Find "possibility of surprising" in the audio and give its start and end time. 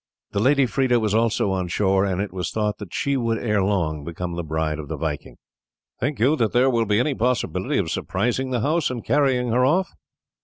7.13-8.49